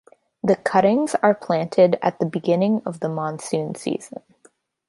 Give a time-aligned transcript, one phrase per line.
[0.41, 4.23] The cuttings are planted at the beginning of the monsoon season.